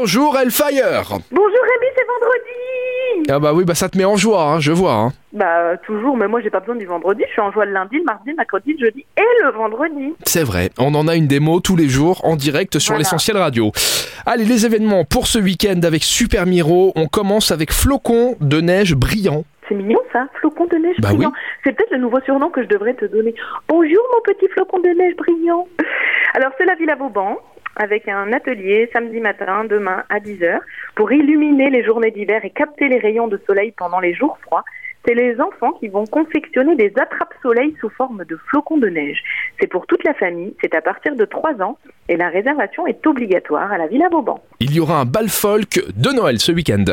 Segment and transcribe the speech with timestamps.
[0.00, 4.44] Bonjour Hellfire Bonjour Rémi, c'est vendredi Ah bah oui, bah ça te met en joie,
[4.44, 4.94] hein, je vois.
[4.94, 5.12] Hein.
[5.34, 7.98] Bah toujours, mais moi j'ai pas besoin du vendredi, je suis en joie le lundi,
[7.98, 10.14] le mardi, le mercredi, le jeudi et le vendredi.
[10.24, 13.00] C'est vrai, on en a une démo tous les jours en direct sur Voilà.
[13.00, 13.72] l'essentiel radio.
[14.24, 18.94] Allez, les événements pour ce week-end avec Super Miro, on commence avec Flocon de neige
[18.94, 19.44] brillant.
[19.68, 21.32] C'est mignon ça, flocon de neige Bah brillant.
[21.62, 23.34] C'est peut-être le nouveau surnom que je devrais te donner.
[23.68, 25.68] Bonjour mon petit flocon de neige brillant.
[26.34, 27.36] Alors c'est la Villa Vauban
[27.76, 30.58] avec un atelier samedi matin, demain à 10h,
[30.96, 34.64] pour illuminer les journées d'hiver et capter les rayons de soleil pendant les jours froids.
[35.06, 39.22] C'est les enfants qui vont confectionner des attrape-soleil sous forme de flocons de neige.
[39.58, 41.78] C'est pour toute la famille, c'est à partir de 3 ans
[42.08, 44.42] et la réservation est obligatoire à la Villa Vauban.
[44.60, 46.84] Il y aura un bal folk de Noël ce week-end.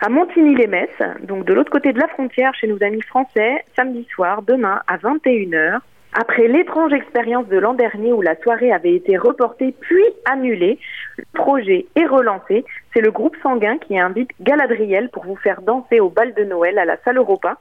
[0.00, 0.90] À Montigny-les-Metz,
[1.22, 4.98] donc de l'autre côté de la frontière chez nos amis français, samedi soir, demain à
[4.98, 5.78] 21h.
[6.18, 10.78] Après l'étrange expérience de l'an dernier où la soirée avait été reportée puis annulée,
[11.18, 12.64] le projet est relancé.
[12.94, 16.78] C'est le groupe sanguin qui invite Galadriel pour vous faire danser au bal de Noël
[16.78, 17.58] à la salle Europa.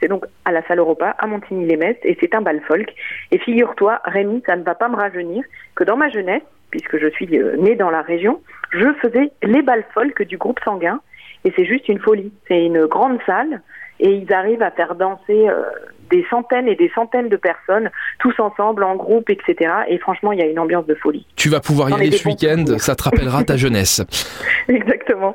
[0.00, 2.92] C'est donc à la salle Europa, à Montigny-les-Metz, et c'est un bal folk.
[3.30, 5.42] Et figure-toi, Rémi, ça ne va pas me rajeunir,
[5.74, 9.62] que dans ma jeunesse, puisque je suis euh, née dans la région, je faisais les
[9.62, 11.00] bals folk du groupe sanguin.
[11.44, 12.32] Et c'est juste une folie.
[12.48, 13.60] C'est une grande salle
[14.00, 15.62] et ils arrivent à faire danser euh,
[16.10, 19.70] des centaines et des centaines de personnes, tous ensemble, en groupe, etc.
[19.88, 21.26] Et franchement, il y a une ambiance de folie.
[21.36, 24.02] Tu vas pouvoir y aller ce week-end, ça te rappellera ta jeunesse.
[24.68, 25.34] Exactement.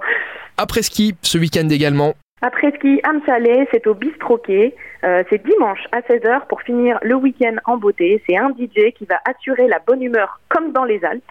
[0.57, 4.75] Après ski, ce week-end également, Après ski, âme salée, c'est au Bistroquet.
[5.03, 8.21] Euh, c'est dimanche à 16h pour finir le week-end en beauté.
[8.27, 11.23] C'est un DJ qui va assurer la bonne humeur comme dans les Alpes.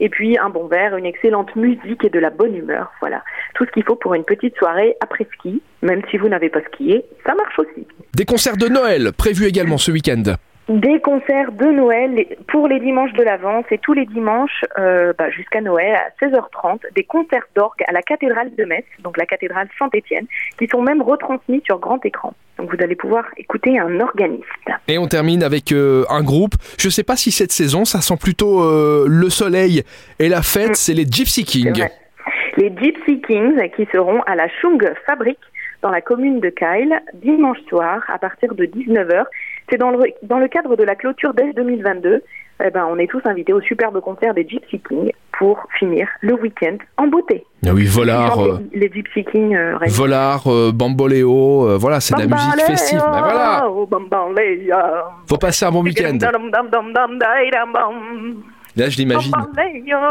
[0.00, 2.92] Et puis un bon verre, une excellente musique et de la bonne humeur.
[3.00, 3.22] Voilà.
[3.54, 5.62] Tout ce qu'il faut pour une petite soirée après ski.
[5.82, 7.86] Même si vous n'avez pas skié, ça marche aussi.
[8.14, 10.22] des concerts de Noël prévus également ce week-end.
[10.68, 15.28] Des concerts de Noël pour les dimanches de l'Avent, c'est tous les dimanches euh, bah,
[15.30, 19.68] jusqu'à Noël à 16h30, des concerts d'orgue à la cathédrale de Metz, donc la cathédrale
[19.78, 20.26] Saint-Étienne,
[20.58, 22.32] qui sont même retransmis sur grand écran.
[22.56, 24.44] Donc vous allez pouvoir écouter un organiste.
[24.88, 26.54] Et on termine avec euh, un groupe.
[26.78, 29.82] Je sais pas si cette saison, ça sent plutôt euh, le soleil
[30.18, 30.74] et la fête, Mm.
[30.74, 31.84] c'est les Gypsy Kings.
[32.56, 35.38] Les Gypsy Kings qui seront à la Chung Fabrique
[35.82, 39.24] dans la commune de Kyle dimanche soir à partir de 19h.
[39.70, 42.22] C'est dans le, dans le cadre de la clôture d'Est 2022.
[42.64, 46.34] Eh ben, on est tous invités au superbe concert des Gypsy Kings pour finir le
[46.34, 47.44] week-end en beauté.
[47.66, 49.56] Ah oui, Volard, euh, les, Gypsy Kings.
[49.56, 49.76] Euh.
[49.88, 53.02] Volard, euh, Bamboléo, euh, voilà, c'est de la musique festive.
[53.12, 53.66] Mais voilà,
[54.08, 54.76] Bambaléo.
[55.28, 56.16] faut passer un bon week-end.
[58.76, 59.32] Là, je l'imagine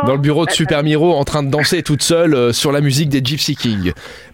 [0.06, 2.80] dans le bureau de Super Miro en train de danser toute seule euh, sur la
[2.80, 3.91] musique des Gypsy Kings.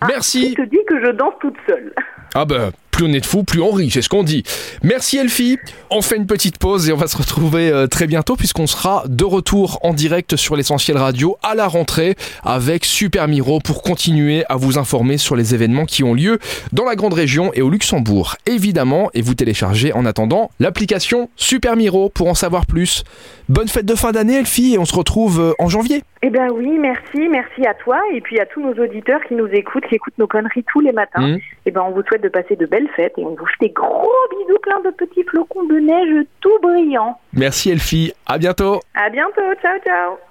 [0.08, 0.52] Merci.
[0.52, 1.94] Je te dis que je danse toute seule.
[2.36, 2.70] Ah bah,
[3.00, 4.44] plus on est de fous, plus on rit, c'est ce qu'on dit.
[4.84, 5.58] Merci Elfie.
[5.90, 9.04] On fait une petite pause et on va se retrouver euh, très bientôt puisqu'on sera
[9.08, 14.44] de retour en direct sur l'essentiel radio à la rentrée avec Super Miro pour continuer
[14.50, 16.40] à vous informer sur les événements qui ont lieu
[16.74, 18.36] dans la grande région et au Luxembourg.
[18.46, 23.06] Évidemment, et vous téléchargez en attendant l'application Super Miro pour en savoir plus.
[23.48, 26.04] Bonne fête de fin d'année Elfie et on se retrouve euh, en janvier.
[26.22, 29.48] Eh ben oui, merci, merci à toi et puis à tous nos auditeurs qui nous
[29.48, 31.26] écoutent, qui écoutent nos conneries tous les matins.
[31.26, 31.40] Mhm.
[31.66, 33.70] Eh ben on vous souhaite de passer de belles fêtes et on vous fait des
[33.70, 37.20] gros bisous plein de petits flocons de neige tout brillants.
[37.34, 38.80] Merci Elfie, à bientôt.
[38.94, 40.29] À bientôt, ciao ciao.